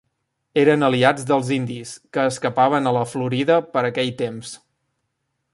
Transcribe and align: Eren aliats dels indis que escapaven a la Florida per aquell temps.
Eren 0.61 0.85
aliats 0.87 1.27
dels 1.31 1.51
indis 1.57 1.91
que 2.17 2.25
escapaven 2.31 2.93
a 2.93 2.97
la 2.99 3.07
Florida 3.15 3.61
per 3.77 3.87
aquell 3.91 4.11
temps. 4.27 4.59